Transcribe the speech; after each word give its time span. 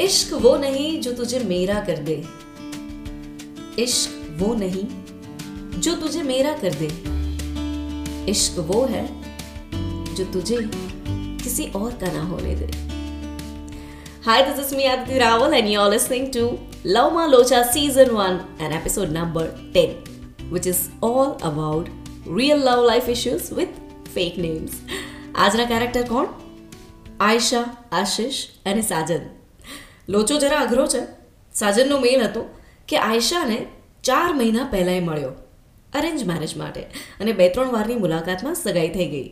इश्क 0.00 0.32
वो 0.32 0.56
नहीं 0.56 1.00
जो 1.00 1.12
तुझे 1.12 1.38
मेरा 1.38 1.80
कर 1.80 1.96
दे। 1.96 2.14
इश्क 3.82 4.36
वो 4.38 4.54
नहीं 4.54 4.86
जो 5.80 5.94
तुझे 5.96 6.22
मेरा 6.22 6.52
कर 6.58 6.74
दे। 6.74 6.86
इश्क 8.30 8.58
वो 8.58 8.84
है 8.84 9.06
जो 10.14 10.24
तुझे 10.24 10.58
किसी 11.42 11.66
और 11.76 11.92
का 11.92 12.12
ना 12.12 12.22
होने 12.22 12.54
दे। 12.54 12.66
Hi 14.24 14.42
this 14.42 14.66
is 14.66 14.74
me 14.76 14.84
Aditya 14.84 15.18
Rawal 15.18 15.54
and 15.54 15.68
you 15.68 15.80
are 15.80 15.90
listening 15.90 16.26
to 16.32 16.46
love 16.86 17.14
Ma 17.14 17.26
Locho 17.26 17.62
season 17.62 18.10
one 18.10 18.40
and 18.60 18.72
episode 18.72 19.08
number 19.08 19.46
ten 19.74 20.50
which 20.52 20.66
is 20.66 20.88
all 21.04 21.36
about 21.42 21.88
real 22.28 22.64
love 22.68 22.86
life 22.86 23.08
issues 23.08 23.54
with 23.54 23.80
fake 24.08 24.38
names 24.38 24.80
आज 25.36 25.56
ना 25.56 25.64
character 25.64 26.08
कौन 26.08 26.34
आयशा 27.20 27.64
आशीष 27.92 28.44
and 28.66 28.82
साजन 28.84 29.30
લોચો 30.12 30.38
જરા 30.38 30.60
અઘરો 30.60 30.86
છે. 30.86 31.02
સાજનનો 31.54 31.98
મેલ 31.98 32.20
હતો 32.22 32.42
કે 32.88 32.96
આયશાને 32.98 33.58
ચાર 34.04 34.30
મહિના 34.32 34.64
પહેલાંય 34.64 35.00
મળ્યો 35.00 35.32
અરેન્જ 35.92 36.24
મેરેજ 36.24 36.56
માટે. 36.56 36.82
અને 37.20 37.32
બે 37.32 37.48
ત્રણ 37.48 37.72
વારની 37.72 37.94
મુલાકાતમાં 37.94 38.54
સગાઈ 38.54 38.88
થઈ 38.88 39.08
ગઈ. 39.08 39.28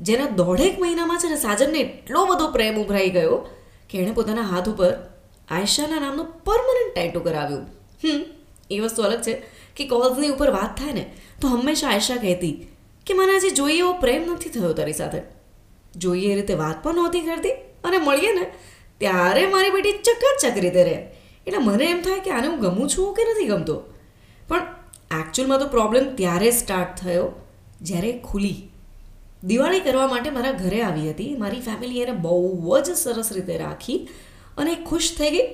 જેના 0.00 0.26
દોઢેક 0.26 0.80
મહિનામાં 0.80 1.18
છે 1.18 1.28
ને 1.28 1.36
સાજનને 1.36 1.78
એટલો 1.78 2.24
બધો 2.26 2.46
પ્રેમ 2.48 2.78
ઉભરાઈ 2.82 3.10
ગયો 3.10 3.36
કે 3.90 3.98
એણે 3.98 4.12
પોતાના 4.12 4.42
હાથ 4.42 4.68
ઉપર 4.68 4.92
આયશાના 5.48 6.00
નામનું 6.00 6.26
પરમનન્ટ 6.44 6.94
ટેટુ 6.94 7.20
કરાવ્યું. 7.20 7.64
હમ, 8.04 8.22
એ 8.70 8.78
વસ્તુ 8.80 9.02
અલગ 9.02 9.22
છે 9.22 9.34
કે 9.76 9.88
કોલ્સની 9.88 10.28
ઉપર 10.28 10.50
વાત 10.50 10.72
થાય 10.78 10.92
ને 10.92 11.04
તો 11.40 11.48
હંમેશા 11.48 11.88
આયશા 11.88 12.16
કહેતી 12.16 12.54
કે 13.06 13.14
મને 13.14 13.32
આજે 13.34 13.50
જોઈએ 13.50 13.78
એવો 13.78 13.92
પ્રેમ 13.92 14.22
નથી 14.32 14.50
થયો 14.50 14.72
તારી 14.72 14.92
સાથે. 14.92 15.22
જોઈએ 15.96 16.32
એ 16.32 16.34
રીતે 16.34 16.54
વાત 16.54 16.82
પણ 16.82 16.94
નહોતી 16.94 17.20
કરતી 17.20 17.52
અને 17.84 17.98
મળીએ 17.98 18.32
ને 18.32 18.44
ત્યારે 19.02 19.46
મારી 19.46 19.70
બેટી 19.70 19.92
ચકાચક 19.92 20.58
રીતે 20.58 20.82
રહે. 20.84 20.98
એટલે 21.46 21.58
મને 21.58 21.84
એમ 21.84 22.02
થાય 22.02 22.20
કે 22.20 22.30
આને 22.30 22.46
હું 22.46 22.60
ગમું 22.60 22.92
છું 22.96 23.14
કે 23.14 23.22
નથી 23.30 23.44
ગમતો. 23.44 23.76
પણ 24.48 24.62
એકચ્યુઅલમાં 25.20 25.58
તો 25.58 25.68
પ્રોબ્લેમ 25.68 26.04
ત્યારે 26.16 26.50
સ્ટાર્ટ 26.50 26.94
થયો 27.02 27.24
જ્યારે 27.82 28.12
ખુલી. 28.30 28.58
દિવાળી 29.44 29.80
કરવા 29.80 30.06
માટે 30.06 30.30
મારા 30.30 30.52
ઘરે 30.52 30.82
આવી 30.82 31.10
હતી. 31.10 31.36
મારી 31.36 31.60
ફેમિલી 31.60 32.00
એને 32.00 32.12
બહુ 32.12 32.78
જ 32.80 32.94
સરસ 32.94 33.32
રીતે 33.32 33.54
રાખી 33.58 33.98
અને 34.58 34.74
ખુશ 34.74 35.12
થઈ 35.18 35.30
ગઈ. 35.30 35.46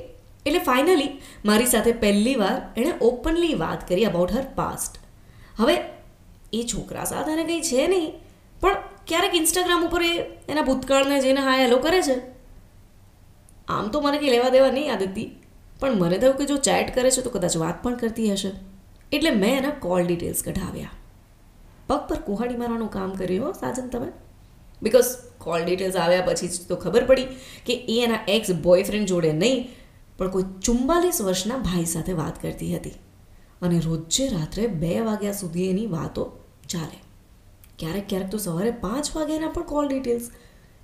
એટલે 0.46 0.58
ફાઇનલી 0.58 1.10
મારી 1.44 1.66
સાથે 1.66 1.92
પહેલી 1.92 2.34
વાર 2.34 2.56
એણે 2.76 2.92
ઓપનલી 3.00 3.54
વાત 3.54 3.88
કરી 3.88 4.04
અબાઉટ 4.04 4.32
હર 4.32 4.46
પાસ્ટ 4.56 4.98
હવે 5.60 5.76
એ 6.52 6.62
છોકરા 6.62 7.04
સાથે 7.04 7.44
કંઈ 7.44 7.60
છે 7.60 7.86
નહીં. 7.86 8.12
પણ 8.60 8.76
ક્યારેક 9.06 9.34
ઇન્સ્ટાગ્રામ 9.34 9.86
ઉપર 9.86 10.02
એ 10.02 10.14
એના 10.48 10.62
ભૂતકાળને 10.62 11.20
જઈને 11.20 11.40
હા 11.40 11.56
હેલો 11.62 11.78
કરે 11.78 12.02
છે. 12.02 12.37
આમ 13.68 13.88
તો 13.88 14.00
મને 14.00 14.18
કંઈ 14.18 14.30
લેવા 14.30 14.48
દેવા 14.48 14.70
નહીં 14.70 14.92
આદિત્ય 14.92 15.24
પણ 15.80 15.98
મને 15.98 16.18
થયું 16.18 16.36
કે 16.36 16.44
જો 16.44 16.56
ચેટ 16.56 16.94
કરે 16.94 17.10
છે 17.10 17.22
તો 17.22 17.30
કદાચ 17.30 17.56
વાત 17.56 17.82
પણ 17.82 17.94
કરતી 17.94 18.32
હશે. 18.32 18.50
એટલે 19.12 19.30
મેં 19.30 19.58
એના 19.58 19.70
કોલ 19.70 20.06
ડિટેલ્સ 20.06 20.42
કઢાવ્યા. 20.42 20.90
પગ 21.86 22.00
પર 22.08 22.16
કુહાડી 22.16 22.56
મારવાનું 22.56 22.90
કામ 22.90 23.10
કર્યું, 23.10 23.46
હો, 23.46 23.52
સાજન, 23.52 23.88
તમે? 23.88 24.12
બિકોઝ 24.82 25.04
કોલ 25.38 25.64
ડિટેલ્સ 25.64 25.96
આવ્યા 25.96 26.22
પછી 26.22 26.48
જ 26.48 26.68
તો 26.68 26.76
ખબર 26.76 27.04
પડી 27.04 27.28
કે 27.66 27.74
એ 27.74 28.04
એના 28.04 28.18
એક્સ 28.28 28.50
બોયફ્રેન્ડ 28.50 29.08
જોડે 29.08 29.32
નહીં, 29.32 29.68
પણ 30.18 30.28
કોઈ 30.28 30.42
ચુમ્બાલીસ 30.62 31.22
વર્ષના 31.22 31.56
ભાઈ 31.56 31.84
સાથે 31.84 32.12
વાત 32.12 32.42
કરતી 32.42 32.76
હતી. 32.76 32.90
અને 33.62 33.80
રોજે 33.80 34.28
રાત્રે 34.28 34.66
બે 34.66 35.00
વાગ્યા 35.00 35.32
સુધી 35.32 35.70
એની 35.70 35.86
વાતો 35.86 36.24
ચાલે. 36.68 36.98
ક્યારેક 37.78 38.08
ક્યારેક 38.08 38.30
તો 38.30 38.38
સવારે 38.38 38.70
પાંચ 38.70 39.16
વાગ્યાના 39.16 39.48
પણ 39.48 39.62
કોલ 39.62 39.88
ડિટેલ્સ 39.88 40.30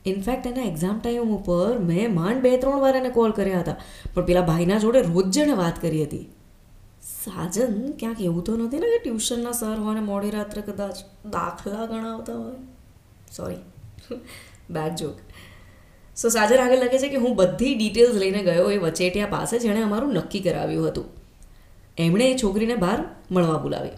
ઇનફેક્ટ 0.07 0.47
એના 0.47 0.63
એક્ઝામ 0.63 0.99
ટાઈમ 0.99 1.35
ઉપર 1.37 1.79
મેં 1.79 2.15
માંડ 2.15 2.43
બે, 2.43 2.57
ત્રણ 2.57 2.81
વાર 2.81 2.97
એને 2.97 3.09
કોલ 3.09 3.31
કર્યા 3.31 3.61
હતા. 3.61 3.77
પણ 4.15 4.25
પેલા 4.25 4.41
ભાઈના 4.41 4.79
જોડે 4.79 5.01
રોજ 5.01 5.31
જેણે 5.31 5.53
વાત 5.53 5.83
કરી 5.83 6.05
હતી. 6.05 6.27
સાજન, 7.25 7.93
ક્યાંક 7.99 8.21
એવું 8.21 8.45
તો 8.45 8.57
નથી 8.57 8.79
ને 8.79 8.87
કે 8.87 8.99
ટ્યુશનના 8.99 9.53
સર 9.53 9.79
હોય 9.79 9.95
ને 9.95 10.01
મોડી 10.01 10.31
રાત્રે 10.31 10.63
કદાચ 10.63 11.03
દાખલા 11.33 11.87
ગણાવતા 11.87 12.37
હોય. 12.37 12.55
સોરી 13.37 13.61
બેડ 14.71 14.95
જોક 14.97 15.17
સો 16.17 16.29
સાજર 16.29 16.59
આગળ 16.61 16.77
લખે 16.77 16.99
છે 16.99 17.09
કે 17.09 17.17
હું 17.17 17.37
બધી 17.37 17.75
ડિટેલ્સ 17.75 18.15
લઈને 18.15 18.41
ગયો 18.43 18.71
એ 18.71 18.79
વચેટિયા 18.79 19.27
પાસે 19.27 19.59
જેણે 19.59 19.83
અમારું 19.83 20.13
નક્કી 20.13 20.41
કરાવ્યું 20.41 20.89
હતું. 20.89 21.05
એમણે 21.99 22.25
એ 22.25 22.39
છોકરીને 22.43 22.77
બહાર 22.77 22.99
મળવા 23.31 23.59
બોલાવી. 23.59 23.97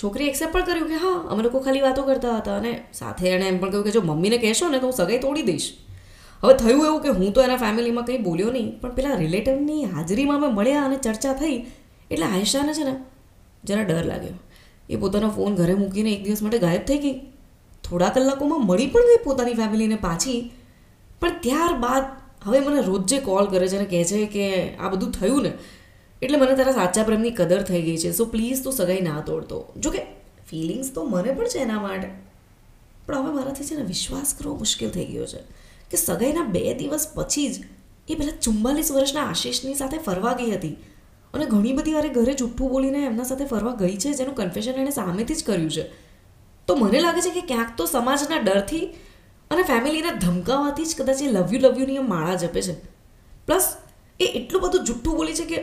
છોકરી 0.00 0.28
એક્સેપ્ટ 0.32 0.54
પણ 0.54 0.66
કર્યું 0.68 0.88
કે 0.92 0.98
હા, 1.04 1.18
અમે 1.30 1.42
લોકો 1.46 1.58
ખાલી 1.64 1.84
વાતો 1.86 2.02
કરતા 2.08 2.36
હતા 2.40 2.56
અને 2.60 2.72
સાથે 3.00 3.24
એણે 3.34 3.46
એમ 3.52 3.58
પણ 3.62 3.72
કહ્યું 3.72 3.86
કે 3.88 3.92
જો 3.96 4.02
મમ્મીને 4.10 4.38
કહેશો 4.44 4.70
ને 4.72 4.78
તો 4.82 4.86
હું 4.90 4.96
સગાઈ 5.00 5.20
તોડી 5.24 5.46
દઈશ. 5.50 5.68
હવે 6.42 6.54
થયું 6.62 6.86
એવું 6.88 7.02
કે 7.04 7.10
હું 7.18 7.32
તો 7.34 7.44
એના 7.46 7.60
ફેમિલીમાં 7.64 8.06
કંઈ 8.08 8.22
બોલ્યો 8.28 8.50
નહીં, 8.56 8.70
પણ 8.80 8.94
પેલા 8.98 9.20
રિલેટિવની 9.24 9.82
હાજરીમાં 9.92 10.42
અમે 10.42 10.48
મળ્યા 10.58 10.86
અને 10.88 10.96
ચર્ચા 11.06 11.34
થઈ. 11.42 11.56
એટલે 12.12 12.26
આયશાને 12.30 12.72
છે 12.78 12.84
ને 12.88 12.94
જરા 13.68 13.86
ડર 13.90 14.06
લાગ્યો. 14.12 14.36
એ 14.92 14.96
પોતાનો 15.04 15.30
ફોન 15.36 15.54
ઘરે 15.60 15.74
મૂકીને 15.82 16.10
એક 16.16 16.22
દિવસ 16.26 16.42
માટે 16.44 16.58
ગાયબ 16.66 16.84
થઈ 16.90 17.00
ગઈ. 17.04 17.16
થોડા 17.86 18.10
કલાકોમાં 18.16 18.66
મળી 18.70 18.90
પણ 18.94 19.08
ગઈ 19.10 19.22
પોતાની 19.28 19.56
ફેમિલીને 19.60 19.98
પાછી. 20.06 20.40
પણ 21.20 21.40
ત્યારબાદ 21.46 22.04
હવે 22.46 22.58
મને 22.66 22.82
રોજે 22.90 23.18
કોલ 23.28 23.46
કરે 23.52 23.66
છે 23.72 23.78
અને 23.80 23.88
કહે 23.92 24.04
છે 24.10 24.26
કે 24.34 24.46
આ 24.82 24.92
બધું 24.92 25.16
થયું 25.18 25.42
ને. 25.46 25.52
એટલે 26.22 26.36
મને 26.36 26.54
તારા 26.54 26.72
સાચા 26.72 27.04
પ્રેમની 27.04 27.30
કદર 27.30 27.62
થઈ 27.62 27.82
ગઈ 27.82 27.98
છે 27.98 28.12
સો 28.12 28.24
પ્લીઝ 28.24 28.62
તું 28.64 28.72
સગાઈ 28.72 29.00
ના 29.00 29.20
તોડતો. 29.20 29.66
જો 29.76 29.90
કે 29.90 30.06
ફિલિંગ્સ 30.46 30.92
તો 30.92 31.04
મને 31.04 31.32
પણ 31.32 31.46
છે 31.46 31.58
એના 31.58 31.80
માટે. 31.80 32.08
પણ 33.06 33.16
હવે 33.16 33.32
મારાથી 33.32 33.64
છે 33.64 33.74
ને 33.74 33.82
વિશ્વાસ 33.82 34.34
કરવો 34.34 34.54
મુશ્કેલ 34.54 34.90
થઈ 34.90 35.04
ગયો 35.04 35.26
છે 35.26 35.40
કે 35.90 35.96
સગાઈના 35.96 36.42
બે 36.42 36.74
દિવસ 36.74 37.06
પછી 37.14 37.48
જ 37.48 37.64
એ 38.08 38.14
પહેલાં 38.14 38.40
ચુમ્માલીસ 38.40 38.92
વર્ષના 38.92 39.26
આશીષની 39.30 39.74
સાથે 39.74 39.98
ફરવા 39.98 40.34
ગઈ 40.34 40.50
હતી. 40.50 40.76
અને 41.34 41.44
ઘણી 41.46 41.72
બધી 41.72 41.94
વારે 41.94 42.08
ઘરે 42.08 42.34
જુઠ્ઠું 42.34 42.68
બોલીને 42.68 43.04
એમના 43.04 43.24
સાથે 43.24 43.44
ફરવા 43.44 43.74
ગઈ 43.74 43.96
છે, 43.96 44.12
જેનું 44.12 44.34
કન્ફેશન 44.34 44.74
એણે 44.74 44.90
સામેથી 44.90 45.34
જ 45.34 45.44
કર્યું 45.44 45.70
છે. 45.70 45.84
તો 46.66 46.76
મને 46.76 47.00
લાગે 47.00 47.20
છે 47.20 47.30
કે 47.30 47.40
ક્યાંક 47.40 47.76
તો 47.76 47.86
સમાજના 47.86 48.38
ડરથી 48.38 48.84
અને 49.50 49.62
ફેમિલીને 49.62 50.10
ધમકાવવાથી 50.10 50.84
જ 50.84 50.94
કદાચ 51.02 51.22
એ 51.22 51.28
લવ 51.28 51.52
યુ 51.52 51.60
લવ 51.60 51.78
યુની 51.78 51.98
માળા 51.98 52.34
જપે 52.34 52.62
છે. 52.62 52.74
પ્લસ 53.46 53.66
એ 54.20 54.24
એટલું 54.24 54.62
બધું 54.62 54.84
જુઠ્ઠું 54.84 55.16
બોલી 55.16 55.34
છે 55.34 55.44
કે 55.44 55.58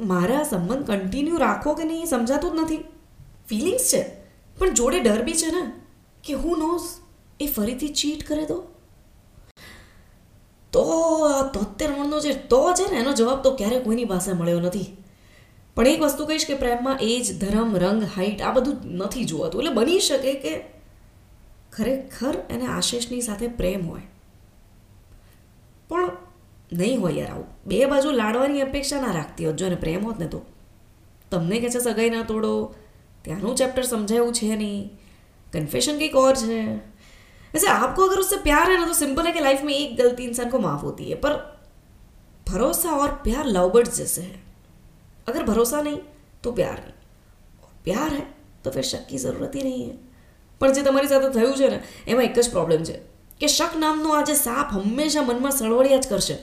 મારે 0.00 0.44
સંબંધ 0.44 0.86
કન્ટિન્યુ 0.86 1.36
રાખો 1.36 1.74
કે 1.74 1.84
નહીં 1.84 2.06
સમજાતું 2.06 2.56
જ 2.56 2.60
નથી. 2.60 2.76
ફિલિંગ્સ 3.48 3.92
છે, 3.94 4.02
પણ 4.58 4.74
જોડે 4.74 5.00
ડર 5.00 5.22
બી 5.22 5.32
છે 5.32 5.46
ને, 5.46 5.72
કે 6.24 6.32
હું 6.32 6.58
નોઝ 6.58 6.82
એ 7.40 7.46
ફરીથી 7.46 7.88
ચીટ 7.88 8.28
કરે 8.28 8.44
તો? 8.44 8.64
તો 10.72 10.82
આ 11.24 11.42
તોતેર 11.42 11.90
મણનો 11.90 12.20
જે 12.20 12.34
તો 12.34 12.72
છે 12.72 12.90
ને, 12.90 12.96
એનો 12.96 13.12
જવાબ 13.12 13.42
તો 13.42 13.50
ક્યારેય 13.50 13.80
કોઈની 13.80 14.04
પાસે 14.04 14.32
મળ્યો 14.32 14.60
નથી. 14.60 14.96
પણ 15.74 15.86
એક 15.86 16.00
વસ્તુ 16.00 16.26
કહીશ 16.26 16.46
કે 16.46 16.54
પ્રેમમાં 16.54 16.98
એજ, 17.00 17.40
ધર્મ, 17.40 17.76
રંગ 17.76 18.02
હાઈટ 18.02 18.42
આ 18.42 18.52
બધું 18.52 18.76
નથી 18.96 19.24
જોવાતું. 19.24 19.62
એટલે 19.62 19.74
બની 19.74 20.00
શકે 20.00 20.34
કે 20.34 20.64
ખરેખર 21.72 22.34
એને 22.50 22.66
આશીષની 22.66 23.20
સાથે 23.20 23.48
પ્રેમ 23.48 23.88
હોય. 23.88 24.00
નહીં 26.73 26.99
હોય 26.99 27.15
યાર 27.15 27.31
આવું 27.31 27.47
બે 27.65 27.79
બાજુ 27.87 28.11
લાડવાની 28.13 28.61
અપેક્ષા 28.61 29.01
ના 29.01 29.13
રાખતી 29.13 29.45
હોત 29.45 29.57
જો 29.57 29.65
એને 29.65 29.77
પ્રેમ 29.77 30.03
હોત 30.03 30.19
ને 30.19 30.27
તો 30.27 30.41
તમને 31.31 31.57
કે 31.57 31.69
છે 31.69 31.81
સગાઈ 31.81 32.11
ના 32.11 32.25
તોડો 32.25 32.51
ત્યાંનું 33.25 33.55
ચેપ્ટર 33.55 33.85
સમજાયું 33.85 34.33
છે 34.33 34.51
નહીં 34.55 34.81
कन्फेशन 35.53 35.95
કંઈક 35.95 36.15
और 36.17 36.35
છે 36.37 36.59
वैसे 37.53 37.67
आपको 37.69 38.03
अगर 38.03 38.19
उससे 38.19 38.37
प्यार 38.39 38.71
है 38.71 38.77
ना 38.77 38.85
तो 38.85 38.93
सिंपल 38.95 39.25
है 39.25 39.31
कि 39.31 39.39
लाइफ 39.41 39.63
में 39.63 39.73
एक 39.75 39.97
गलती 39.97 40.23
इंसान 40.25 40.49
को 40.49 40.59
माफ 40.59 40.83
होती 40.83 41.09
है 41.09 41.15
पर 41.17 41.33
भरोसा 42.47 42.91
और 42.97 43.09
प्यार 43.23 43.45
लव 43.47 43.69
बर्ड्स 43.69 43.97
जैसे 43.97 44.21
है 44.21 44.39
अगर 45.27 45.43
भरोसा 45.45 45.81
नहीं 45.81 45.99
तो 46.43 46.51
प्यार 46.51 46.77
नहीं 46.77 46.95
और 47.63 47.73
प्यार 47.83 48.13
है 48.13 48.25
तो 48.63 48.71
फिर 48.71 48.83
शक 48.85 49.05
की 49.09 49.17
ज़रूरत 49.19 49.55
ही 49.55 49.63
नहीं 49.63 49.83
है 49.83 49.97
પણ 50.61 50.73
જે 50.73 50.81
તમારી 50.81 51.07
સાથે 51.07 51.29
થયું 51.29 51.53
છે 51.53 51.69
ને 51.69 51.77
એમાં 52.07 52.23
એક 52.23 52.35
જ 52.37 52.49
પ્રોબ્લેમ 52.49 52.81
છે 52.83 52.97
કે 53.41 53.47
શક 53.47 53.79
નામનો 53.79 54.09
આ 54.13 54.23
જે 54.23 54.35
સાપ 54.37 54.73
હંમેશા 54.73 55.23
મનમાં 55.23 55.51
સળવળિયા 55.51 55.99
જ 55.99 56.09
કરશે 56.09 56.35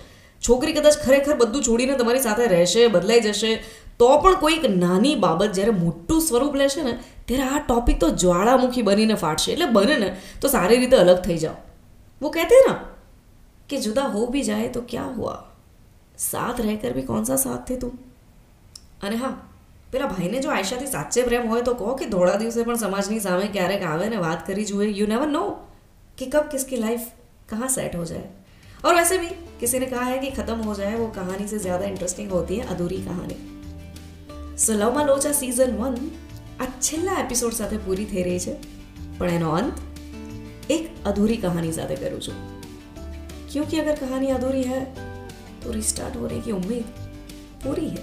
છોકરી 0.43 0.75
કદાચ 0.75 0.99
ખરેખર 1.03 1.37
બધું 1.37 1.62
છોડીને 1.62 1.95
તમારી 1.95 2.23
સાથે 2.23 2.45
રહેશે 2.49 2.83
બદલાઈ 2.89 3.23
જશે 3.23 3.53
તો 3.99 4.11
પણ 4.19 4.37
કોઈક 4.39 4.67
નાની 4.77 5.15
બાબત 5.19 5.55
જ્યારે 5.55 5.79
મોટું 5.79 6.21
સ્વરૂપ 6.23 6.55
લેશે 6.56 6.83
ને 6.83 6.99
ત્યારે 7.27 7.49
આ 7.50 7.62
ટોપિક 7.62 7.99
તો 8.00 8.11
જ્વાળામુખી 8.17 8.85
બનીને 8.85 9.17
ફાટશે 9.17 9.49
એટલે 9.53 9.73
બને 9.73 9.99
ને 9.99 10.12
તો 10.41 10.49
સારી 10.49 10.79
રીતે 10.79 10.97
અલગ 10.99 11.25
થઈ 11.25 11.39
જાઓ 11.39 11.56
वो 12.21 12.31
कहते 12.31 12.55
हैं 12.55 12.67
ना 12.67 12.75
कि 13.69 13.79
जुदा 13.79 14.06
हो 14.09 14.27
भी 14.29 14.43
जाए 14.45 14.69
तो 14.71 14.81
क्या 14.89 15.05
हुआ 15.12 15.35
साथ 16.21 16.61
रहकर 16.61 16.93
भी 16.93 17.03
कौन 17.05 17.25
सा 17.25 17.37
साथ 17.39 17.71
थे 17.71 17.77
तुम 17.77 17.93
અને 19.03 19.17
હા 19.17 19.33
પેલા 19.93 20.09
ભાઈને 20.09 20.41
જો 20.41 20.50
આયશાથી 20.50 20.89
સાચે 20.89 21.21
પ્રેમ 21.23 21.49
હોય 21.49 21.62
તો 21.62 21.75
કહો 21.77 21.95
કે 21.95 22.11
ધોળા 22.11 22.37
દિવસે 22.37 22.59
પણ 22.61 22.81
સમાજની 22.81 23.21
સામે 23.21 23.47
ક્યારેક 23.50 23.87
આવે 23.87 24.06
ને 24.09 24.23
વાત 24.25 24.45
કરી 24.47 24.65
જુએ 24.65 24.91
યુ 24.93 25.06
નેવર 25.06 25.31
नो 25.31 25.45
कि 26.19 26.27
कब 26.27 26.50
किसकी 26.50 26.77
लाइफ 26.79 27.09
कहाँ 27.49 27.69
सेट 27.69 27.97
हो 27.97 28.05
जाए 28.05 28.25
और 28.85 28.95
वैसे 28.95 29.19
भी 29.19 29.31
किसी 29.61 29.79
ने 29.79 29.87
कहा 29.87 30.05
है 30.05 30.19
कि 30.19 30.31
ख़त्म 30.33 30.59
हो 30.62 30.75
जाए 30.75 30.97
वो 30.97 31.06
कहानी 31.15 31.49
से 31.49 31.59
ज़्यादा 31.59 31.87
इंटरेस्टिंग 31.87 32.31
होती 32.31 32.56
है 32.56 32.67
अधूरी 32.69 33.00
कहानी 33.05 33.39
સો 34.59 34.75
લવમાં 34.75 35.03
લોચા 35.05 35.33
સિઝન 35.33 35.75
વન 35.79 35.97
આ 36.61 36.67
છેલ્લા 36.81 37.17
એપિસોડ 37.21 37.53
સાથે 37.53 37.77
પૂરી 37.81 38.06
થઈ 38.06 38.23
રહી 38.23 38.41
છે 38.41 38.55
પણ 39.19 39.35
એનો 39.35 39.50
અંત 39.53 39.77
એક 40.71 40.85
અધૂરી 41.05 41.37
કહાની 41.39 41.75
સાથે 41.75 41.97
કરું 41.97 42.21
છું 42.21 42.39
क्योंकि 43.50 43.77
अगर 43.79 43.95
कहानी 43.97 44.31
अधूरी 44.31 44.65
है 44.65 44.81
तो 45.61 45.73
रिस्टार्ट 45.73 46.17
होने 46.17 46.41
की 46.41 46.53
उम्मीद 46.53 46.87
पूरी 47.62 47.87
है 47.91 48.03